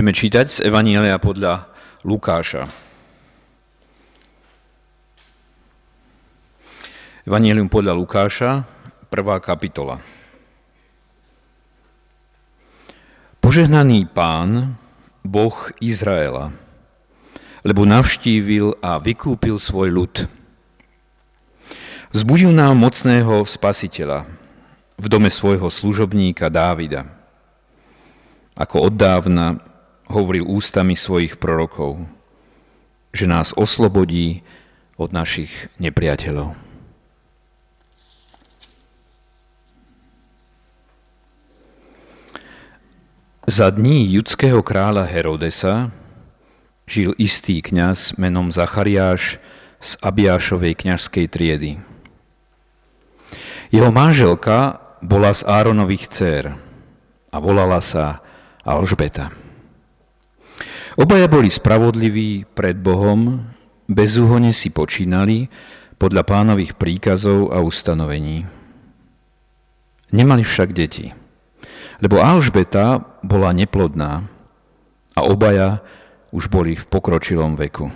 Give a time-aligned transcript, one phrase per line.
[0.00, 1.68] Budeme čítať z Evanielia podľa
[2.08, 2.64] Lukáša.
[7.28, 8.64] Evangelium podľa Lukáša,
[9.12, 10.00] prvá kapitola.
[13.44, 14.80] Požehnaný pán,
[15.20, 16.48] Boh Izraela,
[17.60, 20.14] lebo navštívil a vykúpil svoj ľud.
[22.16, 24.24] Vzbudil nám mocného spasiteľa
[24.96, 27.04] v dome svojho služobníka Dávida,
[28.56, 29.68] ako od dávna
[30.10, 32.02] hovoril ústami svojich prorokov,
[33.14, 34.42] že nás oslobodí
[34.98, 36.52] od našich nepriateľov.
[43.50, 45.90] Za dní judského kráľa Herodesa
[46.86, 49.42] žil istý kňaz menom Zachariáš
[49.82, 51.70] z Abiášovej kňažskej triedy.
[53.74, 56.44] Jeho manželka bola z Áronových dcer
[57.30, 58.22] a volala sa
[58.62, 59.49] Alžbeta.
[60.98, 63.46] Obaja boli spravodliví pred Bohom,
[63.86, 65.46] bezúhone si počínali
[66.02, 68.42] podľa pánových príkazov a ustanovení.
[70.10, 71.14] Nemali však deti,
[72.02, 74.26] lebo Alžbeta bola neplodná
[75.14, 75.78] a obaja
[76.34, 77.86] už boli v pokročilom veku.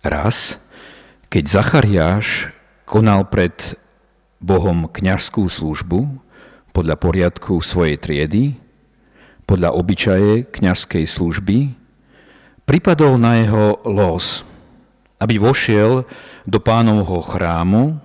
[0.00, 0.56] Raz,
[1.28, 2.48] keď Zachariáš
[2.88, 3.76] konal pred
[4.40, 6.08] Bohom kňažskú službu
[6.72, 8.56] podľa poriadku svojej triedy,
[9.46, 11.70] podľa obyčaje kňažskej služby,
[12.66, 14.42] pripadol na jeho los,
[15.22, 16.02] aby vošiel
[16.44, 17.96] do pánovho chrámu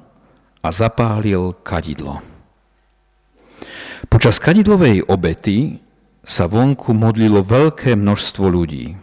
[0.61, 2.21] a zapálil kadidlo.
[4.05, 5.81] Počas kadidlovej obety
[6.21, 8.93] sa vonku modlilo veľké množstvo ľudí.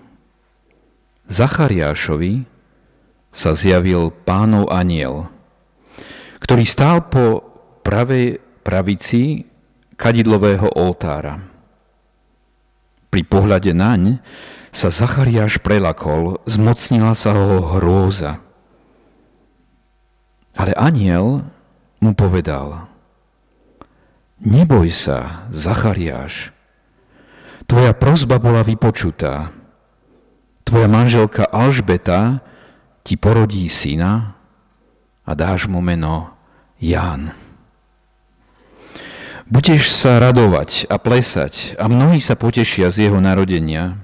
[1.26, 2.46] Zachariášovi
[3.34, 5.28] sa zjavil pánov aniel,
[6.38, 7.42] ktorý stál po
[7.82, 9.44] pravej pravici
[9.98, 11.57] kadidlového oltára.
[13.08, 14.20] Pri pohľade naň
[14.68, 18.40] sa Zachariáš prelakol, zmocnila sa ho hrôza.
[20.52, 21.46] Ale aniel
[22.04, 22.90] mu povedal,
[24.42, 26.52] neboj sa, Zachariáš,
[27.64, 29.54] tvoja prozba bola vypočutá.
[30.68, 32.44] Tvoja manželka Alžbeta
[33.00, 34.36] ti porodí syna
[35.24, 36.36] a dáš mu meno
[36.76, 37.47] Ján.
[39.48, 43.96] Budeš sa radovať a plesať a mnohí sa potešia z jeho narodenia,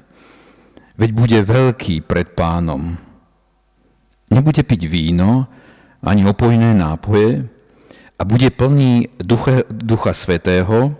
[0.97, 2.97] veď bude veľký pred pánom.
[4.32, 5.44] Nebude piť víno
[6.00, 7.44] ani opojné nápoje
[8.16, 10.97] a bude plný ducha, ducha svetého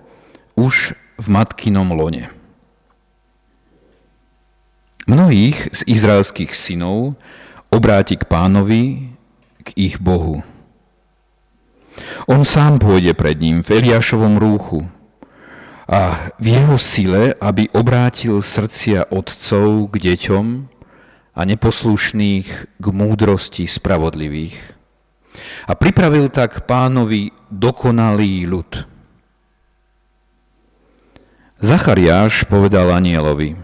[0.61, 2.29] už v matkinom lone.
[5.09, 7.17] Mnohých z izraelských synov
[7.73, 9.09] obráti k pánovi,
[9.65, 10.45] k ich Bohu.
[12.27, 14.83] On sám pôjde pred ním v Eliášovom rúchu
[15.85, 20.47] a v jeho sile, aby obrátil srdcia otcov k deťom
[21.35, 22.49] a neposlušných
[22.81, 24.57] k múdrosti spravodlivých.
[25.69, 28.71] A pripravil tak pánovi dokonalý ľud.
[31.59, 33.57] Zachariáš povedal anielovi,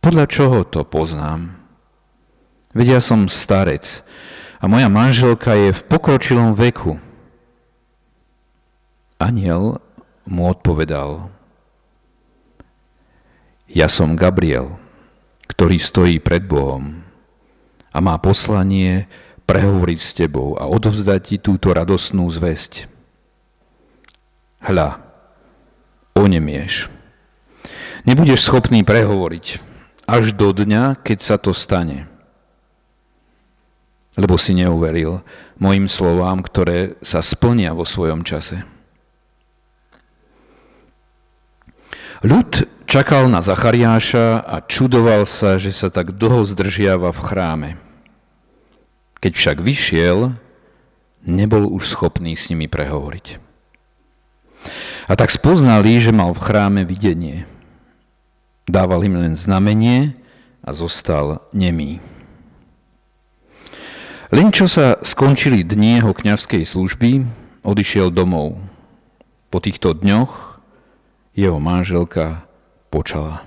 [0.00, 1.56] podľa čoho to poznám?
[2.76, 4.04] Veď ja som starec
[4.66, 6.98] a moja manželka je v pokročilom veku.
[9.14, 9.78] Aniel
[10.26, 11.30] mu odpovedal,
[13.70, 14.74] ja som Gabriel,
[15.46, 16.98] ktorý stojí pred Bohom
[17.94, 19.06] a má poslanie
[19.46, 22.90] prehovoriť s tebou a odovzdať ti túto radosnú zväzť.
[24.66, 24.98] Hľa,
[26.18, 26.90] onemieš.
[28.02, 29.62] Nebudeš schopný prehovoriť
[30.10, 32.15] až do dňa, keď sa to stane
[34.16, 35.20] lebo si neuveril
[35.60, 38.64] mojim slovám, ktoré sa splnia vo svojom čase.
[42.24, 47.70] Ľud čakal na Zachariáša a čudoval sa, že sa tak dlho zdržiava v chráme.
[49.20, 50.32] Keď však vyšiel,
[51.20, 53.26] nebol už schopný s nimi prehovoriť.
[55.06, 57.44] A tak spoznali, že mal v chráme videnie.
[58.66, 60.18] Dával im len znamenie
[60.64, 62.02] a zostal nemý.
[64.34, 67.22] Len čo sa skončili dni jeho kňazskej služby,
[67.62, 68.58] odišiel domov.
[69.54, 70.58] Po týchto dňoch
[71.38, 72.42] jeho manželka
[72.90, 73.46] počala.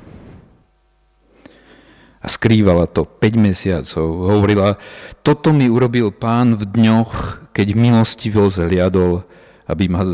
[2.19, 4.07] A skrývala to 5 mesiacov.
[4.39, 4.79] Hovorila,
[5.19, 9.27] toto mi urobil pán v dňoch, keď milostivo zhliadol,
[9.67, 10.07] aby ma,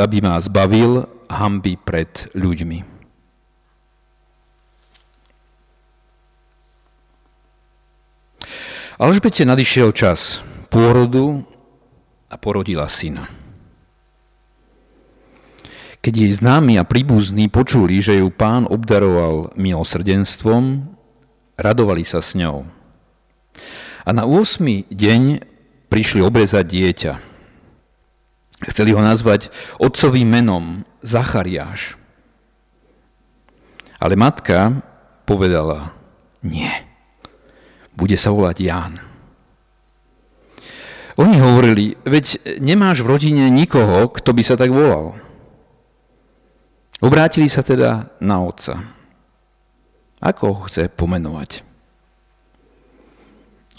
[0.00, 2.95] aby ma zbavil hamby pred ľuďmi.
[8.96, 10.40] Alžbete nadišiel čas
[10.72, 11.44] pôrodu
[12.32, 13.28] a porodila syna.
[16.00, 20.88] Keď jej známi a príbuzní počuli, že ju pán obdaroval milosrdenstvom,
[21.60, 22.64] radovali sa s ňou.
[24.08, 24.88] A na 8.
[24.88, 25.44] deň
[25.92, 27.12] prišli obrezať dieťa.
[28.72, 32.00] Chceli ho nazvať otcovým menom Zachariáš.
[34.00, 34.80] Ale matka
[35.28, 35.92] povedala,
[36.40, 36.85] nie,
[37.96, 38.94] bude sa volať Ján.
[41.16, 45.16] Oni hovorili, veď nemáš v rodine nikoho, kto by sa tak volal.
[47.00, 48.76] Obrátili sa teda na otca.
[50.20, 51.64] Ako ho chce pomenovať?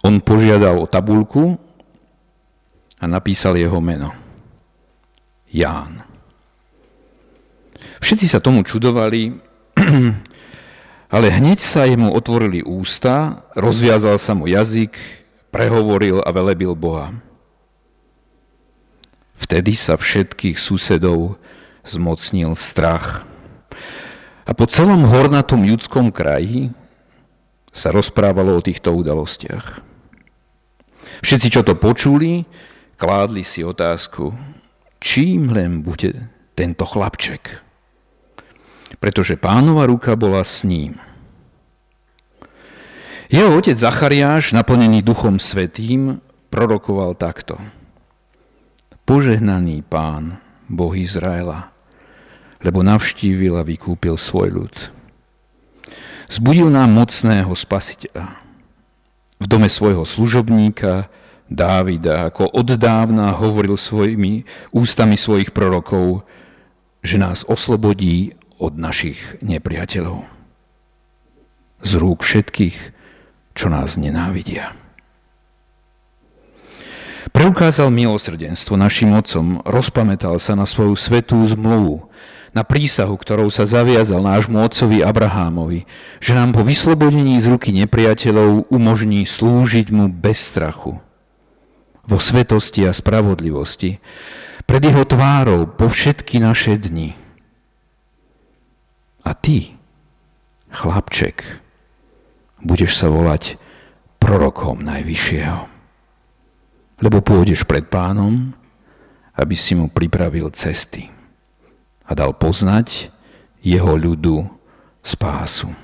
[0.05, 1.57] On požiadal o tabulku
[2.97, 4.13] a napísal jeho meno.
[5.49, 6.01] Ján.
[8.01, 9.33] Všetci sa tomu čudovali,
[11.07, 14.95] ale hneď sa jemu otvorili ústa, rozviazal sa mu jazyk,
[15.51, 17.15] prehovoril a velebil Boha.
[19.39, 21.39] Vtedy sa všetkých susedov
[21.87, 23.23] zmocnil strach.
[24.43, 26.75] A po celom hornatom judskom kraji
[27.71, 29.83] sa rozprávalo o týchto udalostiach.
[31.23, 32.43] Všetci, čo to počuli,
[32.99, 34.35] kládli si otázku,
[34.99, 36.27] čím len bude
[36.57, 37.66] tento chlapček.
[38.95, 40.95] Pretože pánova ruka bola s ním.
[43.27, 47.59] Jeho otec Zachariáš, naplnený Duchom Svetým, prorokoval takto.
[49.03, 50.39] Požehnaný pán,
[50.71, 51.75] Boh Izraela,
[52.63, 54.75] lebo navštívil a vykúpil svoj ľud.
[56.31, 58.39] Zbudil nám mocného spasiteľa.
[59.43, 61.11] V dome svojho služobníka
[61.47, 64.43] Dávida, ako od dávna hovoril svojimi
[64.75, 66.27] ústami svojich prorokov,
[66.99, 70.25] že nás oslobodí od našich nepriateľov.
[71.81, 72.77] Z rúk všetkých,
[73.53, 74.73] čo nás nenávidia.
[77.33, 82.09] Preukázal milosrdenstvo našim otcom, rozpamätal sa na svoju svetú zmluvu,
[82.55, 85.85] na prísahu, ktorou sa zaviazal nášmu otcovi Abrahámovi,
[86.17, 90.97] že nám po vyslobodení z ruky nepriateľov umožní slúžiť mu bez strachu,
[92.07, 94.01] vo svetosti a spravodlivosti,
[94.65, 97.26] pred jeho tvárou po všetky naše dni.
[99.27, 99.75] A ty,
[100.71, 101.43] chlapček,
[102.63, 103.59] budeš sa volať
[104.23, 105.67] prorokom Najvyššieho.
[107.03, 108.55] Lebo pôjdeš pred pánom,
[109.35, 111.11] aby si mu pripravil cesty
[112.07, 113.11] a dal poznať
[113.59, 114.47] jeho ľudu
[115.03, 115.75] spásu.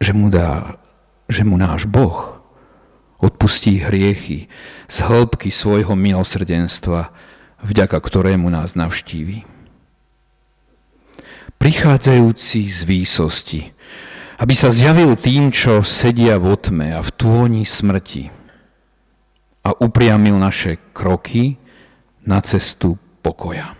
[0.00, 0.80] Že mu, dá,
[1.28, 2.40] že mu náš Boh
[3.20, 4.48] odpustí hriechy
[4.88, 7.12] z hĺbky svojho milosrdenstva,
[7.60, 9.57] vďaka ktorému nás navštívi.
[11.58, 13.62] Prichádzajúci z výsosti,
[14.38, 18.30] aby sa zjavil tým, čo sedia v otme a v tôni smrti
[19.66, 21.58] a upriamil naše kroky
[22.22, 23.74] na cestu pokoja.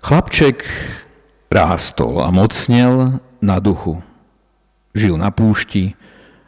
[0.00, 0.64] Chlapček
[1.52, 4.00] rástol a mocnel na duchu.
[4.96, 5.94] Žil na púšti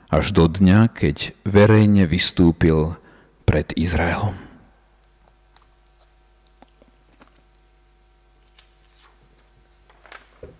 [0.08, 2.96] až do dňa, keď verejne vystúpil
[3.44, 4.49] pred Izraelom.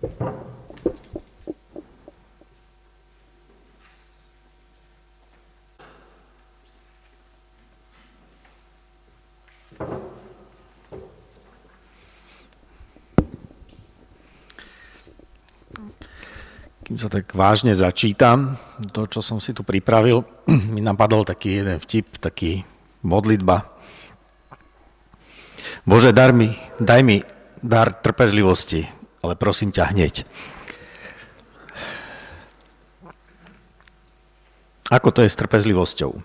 [0.01, 0.09] Kým
[16.97, 18.57] sa tak vážne začítam,
[18.89, 20.25] to, čo som si tu pripravil,
[20.73, 22.65] mi napadol taký jeden vtip, taký
[23.05, 23.69] modlitba.
[25.85, 26.49] Bože, dar mi,
[26.81, 27.21] daj mi
[27.61, 29.00] dar trpezlivosti,
[29.31, 30.27] ale prosím ťa hneď.
[34.91, 36.19] Ako to je s trpezlivosťou?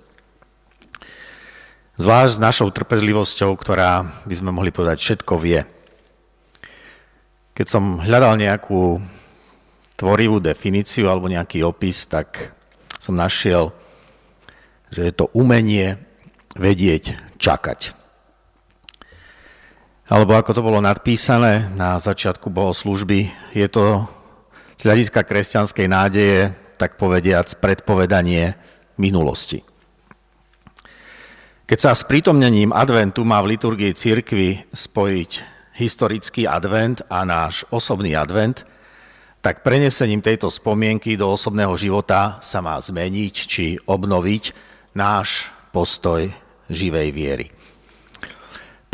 [2.03, 5.63] Zvlášť s našou trpezlivosťou, ktorá by sme mohli povedať všetko vie.
[7.55, 8.99] Keď som hľadal nejakú
[9.95, 12.59] tvorivú definíciu alebo nejaký opis, tak
[13.01, 13.71] som našiel,
[14.93, 15.97] že je to umenie
[16.53, 17.96] vedieť čakať.
[20.07, 24.07] Alebo ako to bolo nadpísané na začiatku bohoslúžby, je to
[24.79, 28.55] z hľadiska kresťanskej nádeje, tak povediac, predpovedanie
[29.01, 29.67] minulosti.
[31.67, 35.31] Keď sa s prítomnením adventu má v liturgii církvy spojiť
[35.75, 38.63] historický advent a náš osobný advent–
[39.47, 44.45] tak prenesením tejto spomienky do osobného života sa má zmeniť či obnoviť
[44.99, 46.27] náš postoj
[46.67, 47.47] živej viery.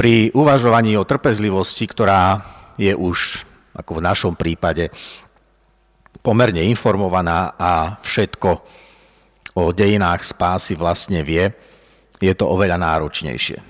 [0.02, 2.42] Pri uvažovaní o trpezlivosti, ktorá
[2.74, 4.90] je už, ako v našom prípade,
[6.26, 8.50] pomerne informovaná a všetko
[9.54, 11.54] o dejinách spásy vlastne vie,
[12.18, 13.62] je to oveľa náročnejšie.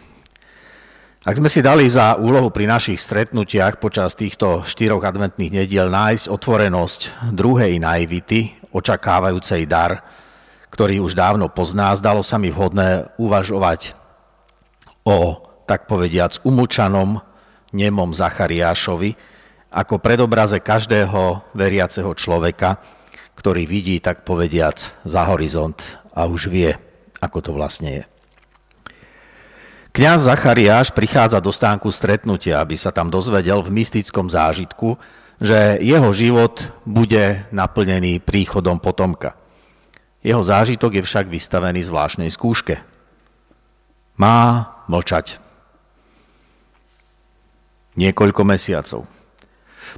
[1.28, 6.32] Ak sme si dali za úlohu pri našich stretnutiach počas týchto štyroch adventných nediel nájsť
[6.32, 10.00] otvorenosť druhej naivity, očakávajúcej dar,
[10.72, 13.92] ktorý už dávno pozná, zdalo sa mi vhodné uvažovať
[15.04, 17.20] o, tak povediac, umlčanom,
[17.72, 19.16] nemom Zachariášovi,
[19.72, 22.76] ako predobraze každého veriaceho človeka,
[23.32, 25.80] ktorý vidí, tak povediac, za horizont
[26.12, 26.76] a už vie,
[27.24, 28.04] ako to vlastne je.
[29.92, 34.96] Kňaz Zachariáš prichádza do stánku stretnutia, aby sa tam dozvedel v mystickom zážitku,
[35.36, 39.36] že jeho život bude naplnený príchodom potomka.
[40.22, 42.78] Jeho zážitok je však vystavený zvláštnej skúške.
[44.16, 45.41] Má mlčať.
[47.98, 49.04] Niekoľko mesiacov.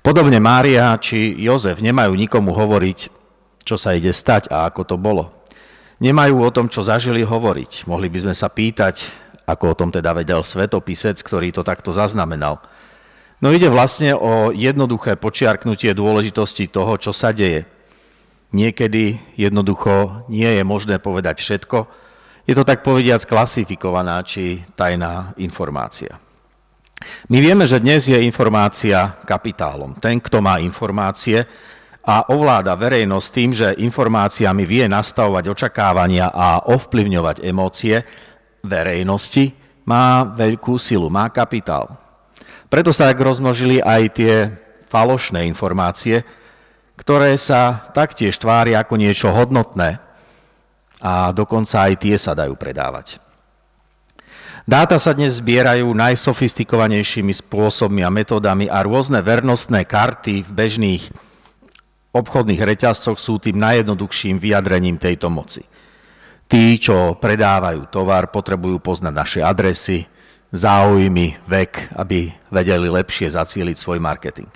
[0.03, 2.99] Podobne Mária či Jozef nemajú nikomu hovoriť,
[3.63, 5.31] čo sa ide stať a ako to bolo.
[6.03, 7.87] Nemajú o tom, čo zažili hovoriť.
[7.87, 9.07] Mohli by sme sa pýtať,
[9.47, 12.59] ako o tom teda vedel svetopisec, ktorý to takto zaznamenal.
[13.39, 17.69] No ide vlastne o jednoduché počiarknutie dôležitosti toho, čo sa deje.
[18.55, 21.87] Niekedy jednoducho nie je možné povedať všetko.
[22.47, 26.24] Je to tak povediac klasifikovaná či tajná informácia.
[27.29, 29.97] My vieme, že dnes je informácia kapitálom.
[29.97, 31.45] Ten, kto má informácie
[32.05, 38.05] a ovláda verejnosť tým, že informáciami vie nastavovať očakávania a ovplyvňovať emócie,
[38.61, 39.57] verejnosti
[39.89, 41.89] má veľkú silu, má kapitál.
[42.69, 44.35] Preto sa tak rozmnožili aj tie
[44.89, 46.25] falošné informácie,
[47.01, 50.01] ktoré sa taktiež tvária ako niečo hodnotné
[51.01, 53.24] a dokonca aj tie sa dajú predávať.
[54.65, 61.05] Dáta sa dnes zbierajú najsofistikovanejšími spôsobmi a metodami a rôzne vernostné karty v bežných
[62.17, 65.69] obchodných reťazcoch sú tým najjednoduchším vyjadrením tejto moci.
[66.49, 70.09] Tí, čo predávajú tovar, potrebujú poznať naše adresy,
[70.49, 74.49] záujmy, vek, aby vedeli lepšie zacieliť svoj marketing.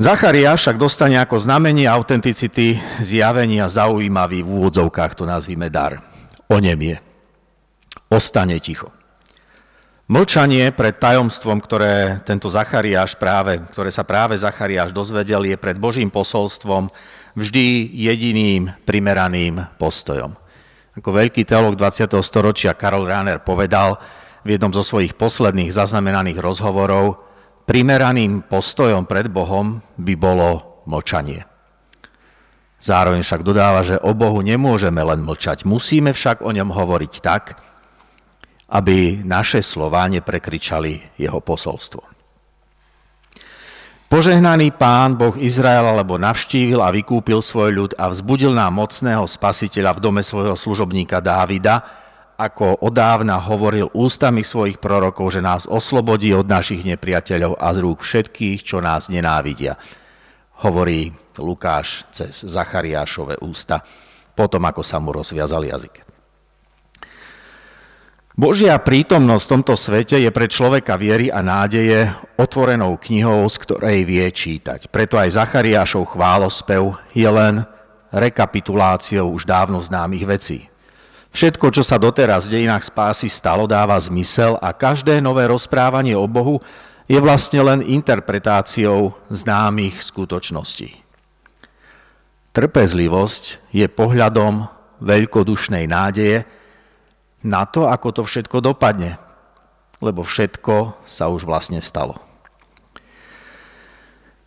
[0.00, 6.00] Zacharia však dostane ako znamenie autenticity zjavenia zaujímavý v úvodzovkách, to nazvime dar.
[6.48, 7.09] O je.
[8.10, 8.90] Ostane ticho.
[10.10, 16.10] Mlčanie pred tajomstvom, ktoré tento Zachariáš práve, ktoré sa práve Zachariáš dozvedel, je pred Božím
[16.10, 16.90] posolstvom
[17.38, 20.34] vždy jediným primeraným postojom.
[20.98, 22.10] Ako veľký teológ 20.
[22.26, 24.02] storočia Karol Rahner povedal
[24.42, 27.22] v jednom zo svojich posledných zaznamenaných rozhovorov,
[27.70, 31.46] primeraným postojom pred Bohom by bolo mlčanie.
[32.82, 37.69] Zároveň však dodáva, že o Bohu nemôžeme len mlčať, musíme však o ňom hovoriť tak,
[38.70, 42.20] aby naše slová neprekričali jeho posolstvo.
[44.10, 49.94] Požehnaný pán Boh Izraela, lebo navštívil a vykúpil svoj ľud a vzbudil nám mocného spasiteľa
[49.94, 51.78] v dome svojho služobníka Dávida,
[52.34, 58.02] ako odávna hovoril ústami svojich prorokov, že nás oslobodí od našich nepriateľov a z rúk
[58.02, 59.78] všetkých, čo nás nenávidia.
[60.66, 63.78] Hovorí Lukáš cez Zachariášové ústa,
[64.34, 66.09] potom ako sa mu rozviazal jazyk.
[68.38, 74.06] Božia prítomnosť v tomto svete je pre človeka viery a nádeje otvorenou knihou, z ktorej
[74.06, 74.86] vie čítať.
[74.86, 77.66] Preto aj Zachariášov chválospev je len
[78.14, 80.58] rekapituláciou už dávno známych vecí.
[81.30, 86.26] Všetko, čo sa doteraz v dejinách spásy stalo, dáva zmysel a každé nové rozprávanie o
[86.26, 86.58] Bohu
[87.06, 91.02] je vlastne len interpretáciou známych skutočností.
[92.50, 94.66] Trpezlivosť je pohľadom
[94.98, 96.42] veľkodušnej nádeje,
[97.44, 99.16] na to, ako to všetko dopadne.
[100.00, 102.16] Lebo všetko sa už vlastne stalo.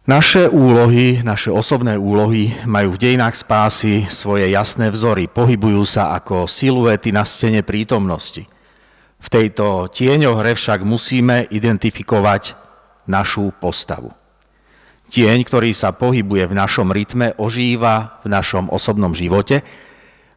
[0.03, 5.31] Naše úlohy, naše osobné úlohy majú v dejinách spásy svoje jasné vzory.
[5.31, 8.43] Pohybujú sa ako siluety na stene prítomnosti.
[9.23, 12.59] V tejto tieňohre však musíme identifikovať
[13.07, 14.11] našu postavu.
[15.07, 19.63] Tieň, ktorý sa pohybuje v našom rytme, ožíva v našom osobnom živote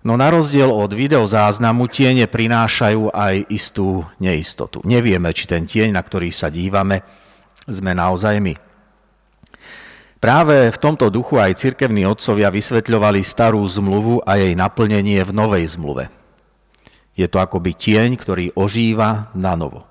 [0.07, 4.79] No na rozdiel od videozáznamu tiene prinášajú aj istú neistotu.
[4.87, 7.03] Nevieme, či ten tieň, na ktorý sa dívame,
[7.67, 8.55] sme naozaj my.
[10.23, 15.75] Práve v tomto duchu aj cirkevní otcovia vysvetľovali starú zmluvu a jej naplnenie v novej
[15.75, 16.07] zmluve.
[17.19, 19.91] Je to akoby tieň, ktorý ožíva na novo.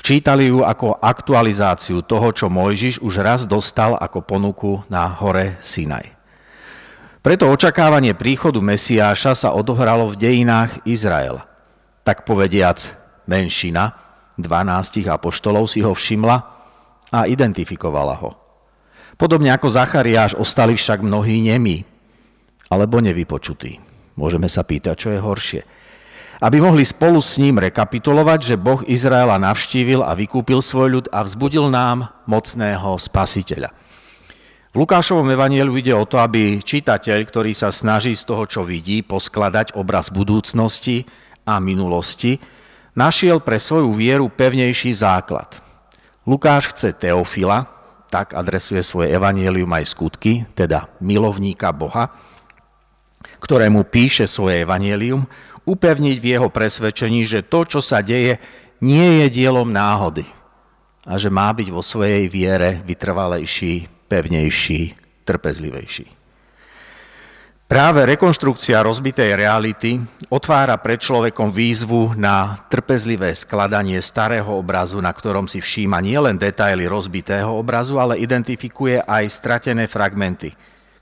[0.00, 6.17] Čítali ju ako aktualizáciu toho, čo Mojžiš už raz dostal ako ponuku na hore Sinaj.
[7.18, 11.50] Preto očakávanie príchodu Mesiáša sa odohralo v dejinách Izraela.
[12.06, 12.94] Tak povediac,
[13.26, 13.98] menšina,
[14.38, 16.36] 12 apoštolov si ho všimla
[17.10, 18.38] a identifikovala ho.
[19.18, 21.82] Podobne ako Zachariáš ostali však mnohí nemí,
[22.70, 23.82] alebo nevypočutí.
[24.14, 25.62] Môžeme sa pýtať, čo je horšie.
[26.38, 31.26] aby mohli spolu s ním rekapitulovať, že Boh Izraela navštívil a vykúpil svoj ľud a
[31.26, 33.74] vzbudil nám mocného spasiteľa.
[34.68, 39.00] V Lukášovom evanielu ide o to, aby čitateľ, ktorý sa snaží z toho, čo vidí,
[39.00, 41.08] poskladať obraz budúcnosti
[41.48, 42.36] a minulosti,
[42.92, 45.64] našiel pre svoju vieru pevnejší základ.
[46.28, 47.64] Lukáš chce Teofila,
[48.12, 52.12] tak adresuje svoje evanielium aj skutky, teda milovníka Boha,
[53.40, 55.24] ktorému píše svoje evanielium,
[55.64, 58.36] upevniť v jeho presvedčení, že to, čo sa deje,
[58.84, 60.28] nie je dielom náhody
[61.08, 64.96] a že má byť vo svojej viere vytrvalejší, pevnejší,
[65.28, 66.18] trpezlivejší.
[67.68, 70.00] Práve rekonštrukcia rozbitej reality
[70.32, 76.88] otvára pred človekom výzvu na trpezlivé skladanie starého obrazu, na ktorom si všíma nielen detaily
[76.88, 80.48] rozbitého obrazu, ale identifikuje aj stratené fragmenty,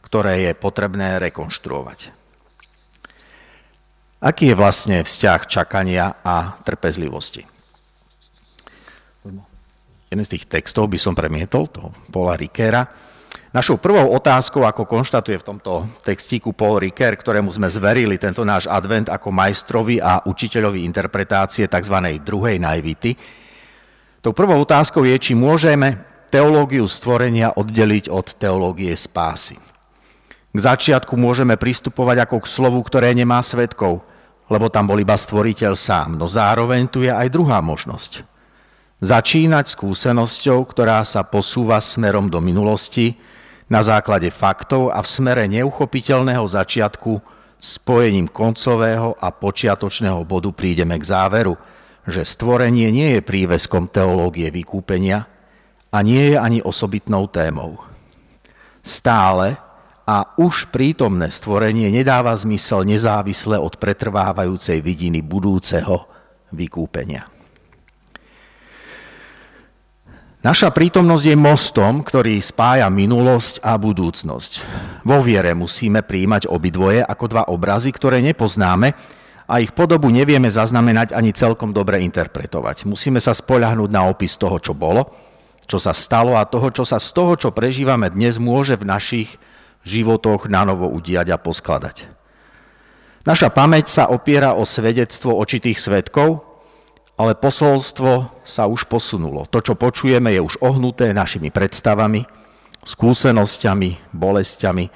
[0.03, 2.11] ktoré je potrebné rekonštruovať.
[4.19, 7.56] Aký je vlastne vzťah čakania a trpezlivosti?
[10.17, 12.89] Jeden z tých textov by som premietol, to Paula Rikera.
[13.53, 18.65] Našou prvou otázkou, ako konštatuje v tomto textíku Paul Riker, ktorému sme zverili tento náš
[18.65, 21.97] advent ako majstrovi a učiteľovi interpretácie tzv.
[22.25, 23.13] druhej naivity,
[24.25, 26.01] tou prvou otázkou je, či môžeme
[26.33, 29.61] teológiu stvorenia oddeliť od teológie spásy.
[30.49, 34.01] K začiatku môžeme pristupovať ako k slovu, ktoré nemá svetkov,
[34.49, 36.17] lebo tam bol iba stvoriteľ sám.
[36.17, 38.36] No zároveň tu je aj druhá možnosť.
[38.97, 43.21] Začínať skúsenosťou, ktorá sa posúva smerom do minulosti,
[43.67, 47.19] na základe faktov a v smere neuchopiteľného začiatku
[47.59, 51.59] spojením koncového a počiatočného bodu prídeme k záveru,
[52.07, 55.27] že stvorenie nie je príveskom teológie vykúpenia
[55.91, 57.83] a nie je ani osobitnou témou.
[58.87, 59.59] Stále
[60.07, 66.07] a už prítomné stvorenie nedáva zmysel nezávisle od pretrvávajúcej vidiny budúceho
[66.55, 67.36] vykúpenia.
[70.47, 74.63] Naša prítomnosť je mostom, ktorý spája minulosť a budúcnosť.
[75.03, 78.95] Vo viere musíme príjmať obidvoje ako dva obrazy, ktoré nepoznáme
[79.51, 82.87] a ich podobu nevieme zaznamenať ani celkom dobre interpretovať.
[82.87, 85.11] Musíme sa spoľahnúť na opis toho, čo bolo,
[85.67, 89.43] čo sa stalo a toho, čo sa z toho, čo prežívame dnes, môže v našich
[89.83, 92.07] životoch na novo udiať a poskladať.
[93.27, 96.46] Naša pamäť sa opiera o svedectvo očitých svetkov,
[97.17, 99.49] ale posolstvo sa už posunulo.
[99.49, 102.29] To, čo počujeme, je už ohnuté našimi predstavami,
[102.85, 104.87] skúsenosťami, bolestiami,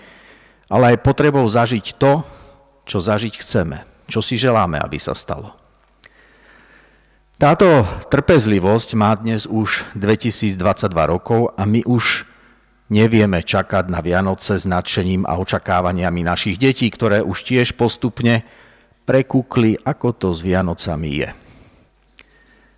[0.71, 2.23] ale aj potrebou zažiť to,
[2.85, 5.57] čo zažiť chceme, čo si želáme, aby sa stalo.
[7.41, 10.61] Táto trpezlivosť má dnes už 2022
[11.09, 12.29] rokov a my už
[12.91, 18.43] Nevieme čakať na Vianoce s nadšením a očakávaniami našich detí, ktoré už tiež postupne
[19.07, 21.31] prekúkli, ako to s Vianocami je.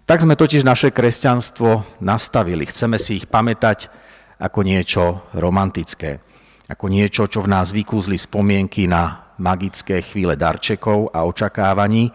[0.02, 2.66] Tak sme totiž naše kresťanstvo nastavili.
[2.66, 3.86] Chceme si ich pamätať
[4.42, 5.02] ako niečo
[5.38, 6.18] romantické,
[6.66, 12.10] ako niečo, čo v nás vykúzli spomienky na magické chvíle darčekov a očakávaní,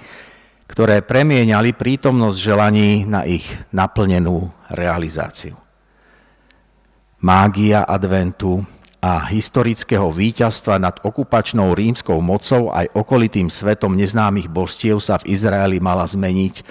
[0.68, 5.56] ktoré premieniali prítomnosť želaní na ich naplnenú realizáciu
[7.18, 8.62] mágia adventu
[9.02, 15.82] a historického víťazstva nad okupačnou rímskou mocou aj okolitým svetom neznámych božstiev sa v Izraeli
[15.82, 16.62] mala zmeniť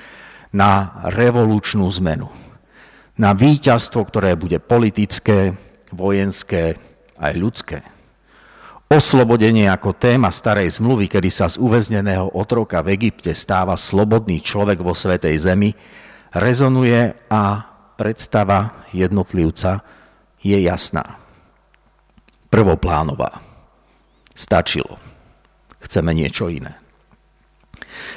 [0.57, 2.33] na revolučnú zmenu.
[3.21, 5.53] Na víťazstvo, ktoré bude politické,
[5.92, 6.81] vojenské
[7.21, 7.79] aj ľudské.
[8.88, 14.81] Oslobodenie ako téma starej zmluvy, kedy sa z uväzneného otroka v Egypte stáva slobodný človek
[14.81, 15.75] vo Svetej Zemi,
[16.33, 17.42] rezonuje a
[17.99, 19.83] predstava jednotlivca
[20.40, 21.19] je jasná.
[22.47, 23.42] Prvoplánová.
[24.31, 24.97] Stačilo.
[25.83, 26.86] Chceme niečo iné.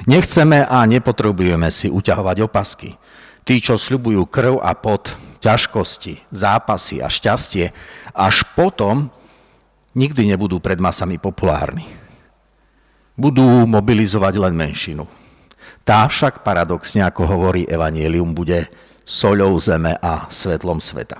[0.07, 2.95] Nechceme a nepotrebujeme si uťahovať opasky.
[3.43, 7.73] Tí, čo sľubujú krv a pot, ťažkosti, zápasy a šťastie,
[8.13, 9.09] až potom
[9.97, 11.87] nikdy nebudú pred masami populárni.
[13.19, 15.03] Budú mobilizovať len menšinu.
[15.83, 18.69] Tá však paradoxne, ako hovorí Evangelium, bude
[19.03, 21.17] soľou zeme a svetlom sveta.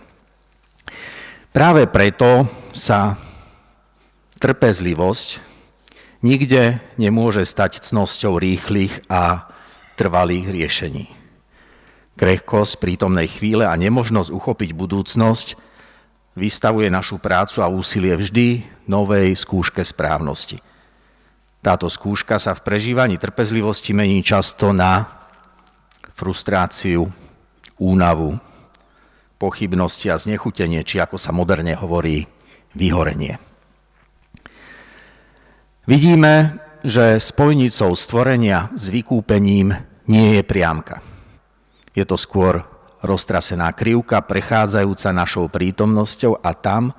[1.49, 3.17] Práve preto sa
[4.37, 5.48] trpezlivosť
[6.19, 9.47] nikde nemôže stať cnosťou rýchlych a
[9.95, 11.05] trvalých riešení.
[12.19, 15.55] Krehkosť prítomnej chvíle a nemožnosť uchopiť budúcnosť
[16.35, 20.59] vystavuje našu prácu a úsilie vždy novej skúške správnosti.
[21.59, 25.07] Táto skúška sa v prežívaní trpezlivosti mení často na
[26.15, 27.07] frustráciu,
[27.79, 28.35] únavu,
[29.39, 32.27] pochybnosti a znechutenie, či ako sa moderne hovorí,
[32.75, 33.48] vyhorenie.
[35.89, 39.73] Vidíme, že spojnicou stvorenia s vykúpením
[40.05, 41.01] nie je priamka.
[41.97, 42.61] Je to skôr
[43.01, 46.93] roztrasená krivka, prechádzajúca našou prítomnosťou a tam,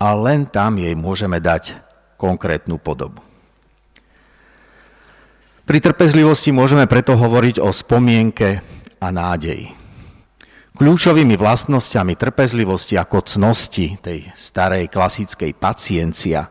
[0.00, 1.76] a len tam jej môžeme dať
[2.16, 3.20] konkrétnu podobu.
[5.68, 8.64] Pri trpezlivosti môžeme preto hovoriť o spomienke
[8.96, 9.76] a nádeji.
[10.72, 16.48] Kľúčovými vlastnosťami trpezlivosti ako cnosti, tej starej klasickej paciencia,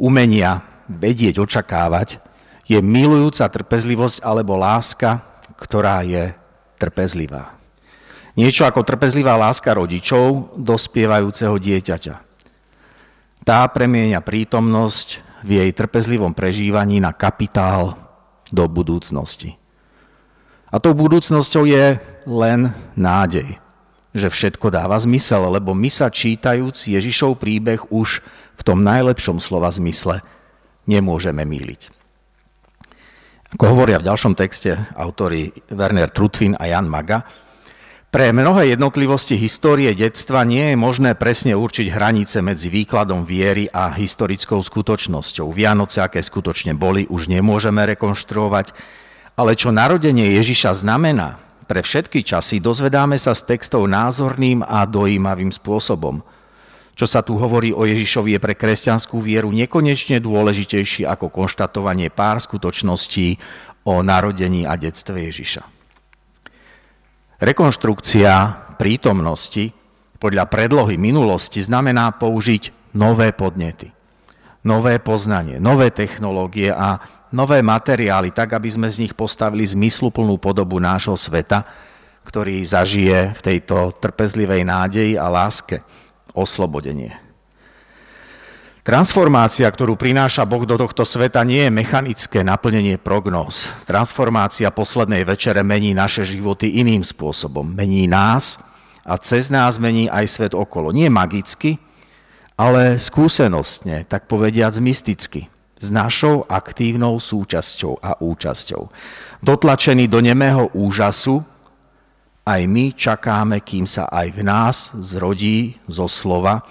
[0.00, 2.20] umenia vedieť, očakávať,
[2.68, 5.20] je milujúca trpezlivosť alebo láska,
[5.58, 6.32] ktorá je
[6.78, 7.54] trpezlivá.
[8.32, 12.14] Niečo ako trpezlivá láska rodičov dospievajúceho dieťaťa.
[13.42, 17.98] Tá premieňa prítomnosť v jej trpezlivom prežívaní na kapitál
[18.48, 19.58] do budúcnosti.
[20.72, 23.60] A tou budúcnosťou je len nádej,
[24.16, 28.24] že všetko dáva zmysel, lebo my sa čítajúc Ježišov príbeh už
[28.56, 30.24] v tom najlepšom slova zmysle
[30.86, 32.02] nemôžeme míliť.
[33.52, 37.20] Ako hovoria v ďalšom texte autori Werner Trutvin a Jan Maga,
[38.12, 43.88] pre mnohé jednotlivosti histórie detstva nie je možné presne určiť hranice medzi výkladom viery a
[43.88, 45.48] historickou skutočnosťou.
[45.48, 48.76] Vianoce, aké skutočne boli, už nemôžeme rekonštruovať,
[49.32, 55.48] ale čo narodenie Ježiša znamená pre všetky časy, dozvedáme sa z textov názorným a dojímavým
[55.48, 56.20] spôsobom.
[56.92, 62.36] Čo sa tu hovorí o Ježišovi je pre kresťanskú vieru nekonečne dôležitejší ako konštatovanie pár
[62.36, 63.40] skutočností
[63.88, 65.64] o narodení a detstve Ježiša.
[67.42, 68.32] Rekonštrukcia
[68.78, 69.74] prítomnosti
[70.22, 73.90] podľa predlohy minulosti znamená použiť nové podnety,
[74.62, 77.02] nové poznanie, nové technológie a
[77.34, 81.66] nové materiály, tak aby sme z nich postavili zmysluplnú podobu nášho sveta,
[82.22, 85.82] ktorý zažije v tejto trpezlivej nádeji a láske
[86.34, 87.14] oslobodenie.
[88.82, 93.70] Transformácia, ktorú prináša Boh do tohto sveta, nie je mechanické naplnenie prognóz.
[93.86, 97.62] Transformácia poslednej večere mení naše životy iným spôsobom.
[97.62, 98.58] Mení nás
[99.06, 100.90] a cez nás mení aj svet okolo.
[100.90, 101.78] Nie magicky,
[102.58, 105.46] ale skúsenostne, tak povediac mysticky,
[105.78, 108.82] s našou aktívnou súčasťou a účasťou.
[109.46, 111.46] Dotlačený do nemého úžasu,
[112.42, 116.62] aj my čakáme, kým sa aj v nás zrodí zo slova,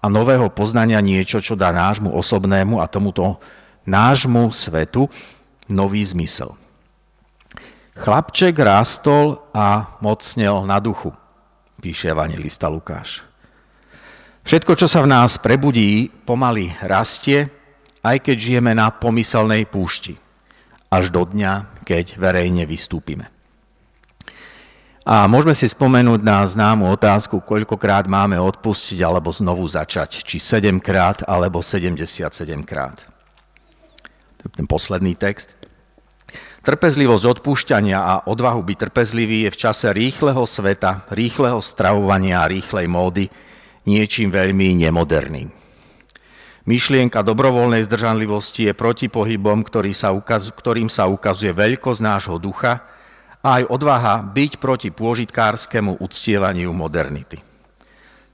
[0.00, 3.36] a nového poznania niečo, čo dá nášmu osobnému a tomuto
[3.84, 5.12] nášmu svetu
[5.68, 6.56] nový zmysel.
[8.00, 11.12] Chlapček rástol a mocnel na duchu,
[11.84, 13.20] píše evangelista Lukáš.
[14.40, 17.52] Všetko, čo sa v nás prebudí, pomaly rastie,
[18.00, 20.16] aj keď žijeme na pomyselnej púšti,
[20.88, 23.28] až do dňa, keď verejne vystúpime.
[25.10, 30.22] A môžeme si spomenúť na známu otázku, koľkokrát máme odpustiť alebo znovu začať.
[30.22, 32.30] Či 7 krát alebo 77
[32.62, 33.10] krát.
[34.38, 35.58] To je ten posledný text.
[36.62, 42.86] Trpezlivosť odpúšťania a odvahu byť trpezlivý je v čase rýchleho sveta, rýchleho stravovania a rýchlej
[42.86, 43.26] módy
[43.90, 45.50] niečím veľmi nemoderným.
[46.70, 52.86] Myšlienka dobrovoľnej zdržanlivosti je protipohybom, ktorý sa ukaz, ktorým sa ukazuje veľkosť nášho ducha,
[53.40, 57.40] aj odvaha byť proti pôžitkárskému uctievaniu modernity.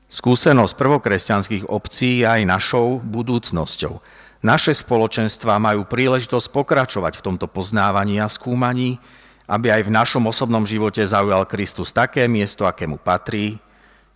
[0.07, 3.99] Skúsenosť prvokresťanských obcí je aj našou budúcnosťou.
[4.47, 9.03] Naše spoločenstva majú príležitosť pokračovať v tomto poznávaní a skúmaní,
[9.51, 13.59] aby aj v našom osobnom živote zaujal Kristus také miesto, akému patrí.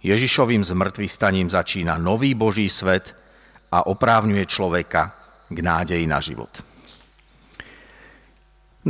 [0.03, 3.15] Ježišovým zmrtvých staním začína nový Boží svet
[3.71, 5.15] a oprávňuje človeka
[5.51, 6.70] k nádeji na život.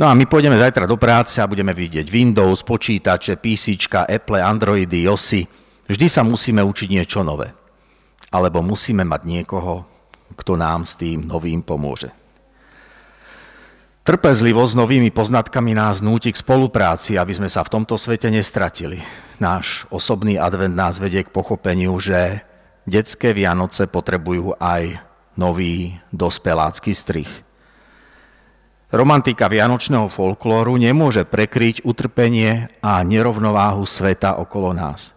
[0.01, 3.77] No a my pôjdeme zajtra do práce a budeme vidieť Windows, počítače, PC,
[4.09, 5.45] Apple, Androidy, Yosy.
[5.85, 7.53] Vždy sa musíme učiť niečo nové.
[8.33, 9.85] Alebo musíme mať niekoho,
[10.33, 12.09] kto nám s tým novým pomôže.
[14.01, 18.97] Trpezlivosť s novými poznatkami nás núti k spolupráci, aby sme sa v tomto svete nestratili.
[19.37, 22.41] Náš osobný advent nás vedie k pochopeniu, že
[22.89, 24.97] detské Vianoce potrebujú aj
[25.37, 27.50] nový dospelácky strich
[28.91, 35.15] Romantika vianočného folklóru nemôže prekryť utrpenie a nerovnováhu sveta okolo nás.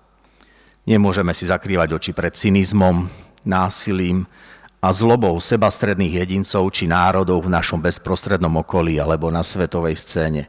[0.87, 3.10] Nemôžeme si zakrývať oči pred cynizmom,
[3.42, 4.30] násilím
[4.78, 10.46] a zlobou sebastredných jedincov či národov v našom bezprostrednom okolí alebo na svetovej scéne.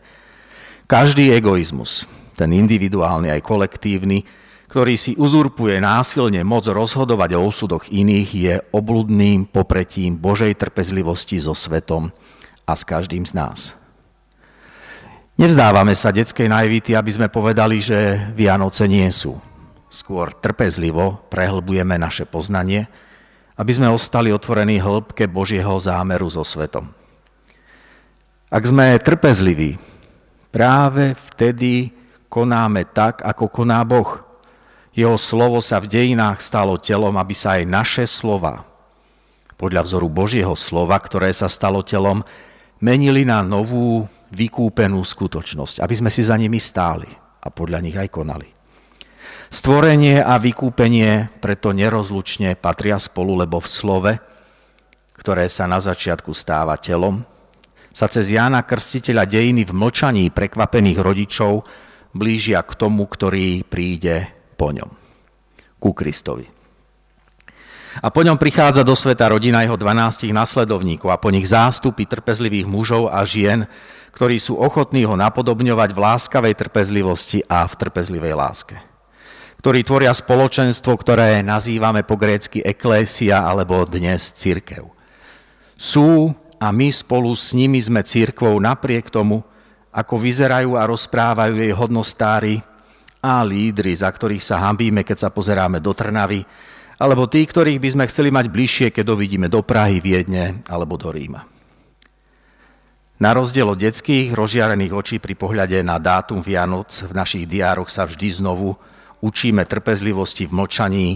[0.86, 2.06] Každý egoizmus,
[2.38, 4.22] ten individuálny aj kolektívny,
[4.70, 11.58] ktorý si uzurpuje násilne moc rozhodovať o osudoch iných, je obludným popretím Božej trpezlivosti so
[11.58, 12.14] svetom,
[12.66, 13.60] a s každým z nás.
[15.36, 19.36] Nevzdávame sa detskej naivity, aby sme povedali, že Vianoce nie sú.
[19.92, 22.88] Skôr trpezlivo prehlbujeme naše poznanie,
[23.56, 26.92] aby sme ostali otvorení hĺbke Božieho zámeru so svetom.
[28.48, 29.76] Ak sme trpezliví,
[30.56, 31.92] práve vtedy
[32.32, 34.24] konáme tak, ako koná Boh.
[34.96, 38.64] Jeho slovo sa v dejinách stalo telom, aby sa aj naše slova,
[39.60, 42.24] podľa vzoru Božieho slova, ktoré sa stalo telom,
[42.82, 47.08] menili na novú, vykúpenú skutočnosť, aby sme si za nimi stáli
[47.40, 48.50] a podľa nich aj konali.
[49.54, 54.14] Stvorenie a vykúpenie preto nerozlučne patria spolu, lebo v slove,
[55.16, 57.24] ktoré sa na začiatku stáva telom,
[57.96, 61.64] sa cez Jána Krstiteľa dejiny v mlčaní prekvapených rodičov
[62.12, 64.28] blížia k tomu, ktorý príde
[64.60, 64.92] po ňom,
[65.80, 66.55] ku Kristovi.
[68.04, 72.68] A po ňom prichádza do sveta rodina jeho 12 nasledovníkov a po nich zástupy trpezlivých
[72.68, 73.64] mužov a žien,
[74.12, 78.76] ktorí sú ochotní ho napodobňovať v láskavej trpezlivosti a v trpezlivej láske.
[79.60, 84.88] Ktorí tvoria spoločenstvo, ktoré nazývame po grécky eklésia alebo dnes církev.
[85.76, 89.44] Sú a my spolu s nimi sme církvou napriek tomu,
[89.96, 92.56] ako vyzerajú a rozprávajú jej hodnostári
[93.24, 96.44] a lídry, za ktorých sa hambíme, keď sa pozeráme do Trnavy,
[96.96, 101.12] alebo tí, ktorých by sme chceli mať bližšie, keď dovidíme do Prahy, Viedne alebo do
[101.12, 101.44] Ríma.
[103.16, 108.04] Na rozdiel od detských rozžiarených očí pri pohľade na dátum Vianoc v našich diároch sa
[108.04, 108.76] vždy znovu
[109.24, 111.08] učíme trpezlivosti v mlčaní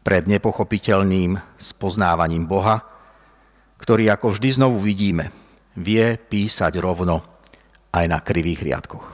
[0.00, 2.80] pred nepochopiteľným spoznávaním Boha,
[3.76, 5.28] ktorý ako vždy znovu vidíme,
[5.76, 7.20] vie písať rovno
[7.92, 9.09] aj na krivých riadkoch.